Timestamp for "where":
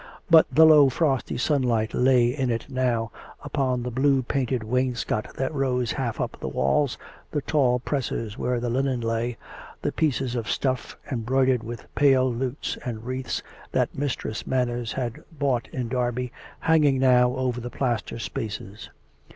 8.35-8.59